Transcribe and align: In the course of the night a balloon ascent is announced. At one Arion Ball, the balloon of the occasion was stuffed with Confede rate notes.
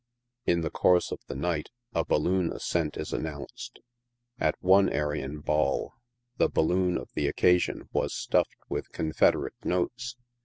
In 0.47 0.61
the 0.61 0.71
course 0.71 1.11
of 1.11 1.19
the 1.27 1.35
night 1.35 1.69
a 1.93 2.03
balloon 2.03 2.51
ascent 2.51 2.97
is 2.97 3.13
announced. 3.13 3.81
At 4.39 4.55
one 4.59 4.89
Arion 4.89 5.41
Ball, 5.41 5.93
the 6.37 6.49
balloon 6.49 6.97
of 6.97 7.11
the 7.13 7.27
occasion 7.27 7.87
was 7.93 8.11
stuffed 8.11 8.57
with 8.67 8.91
Confede 8.93 9.35
rate 9.35 9.63
notes. 9.63 10.15